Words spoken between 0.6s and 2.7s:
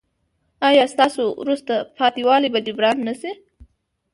ایا ستاسو وروسته پاتې والی به